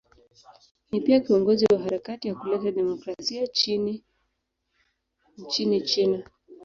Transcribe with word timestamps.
Ni 0.91 1.01
pia 1.01 1.19
kiongozi 1.19 1.65
wa 1.73 1.79
harakati 1.79 2.27
ya 2.27 2.35
kuleta 2.35 2.71
demokrasia 2.71 3.43
nchini 5.37 5.81
China. 5.83 6.23